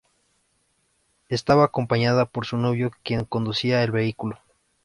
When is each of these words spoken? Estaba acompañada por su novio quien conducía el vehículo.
Estaba 1.29 1.63
acompañada 1.63 2.25
por 2.25 2.47
su 2.47 2.57
novio 2.57 2.89
quien 3.03 3.23
conducía 3.23 3.83
el 3.83 3.91
vehículo. 3.91 4.39